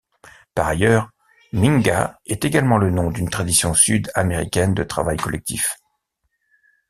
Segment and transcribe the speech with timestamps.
[0.55, 1.11] Par ailleurs,
[1.53, 5.77] Minga est également le nom d'une tradition sud-américaine de travail collectif.